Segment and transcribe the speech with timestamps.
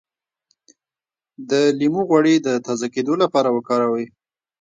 [1.49, 4.05] د لیمو غوړي د تازه کیدو لپاره وکاروئ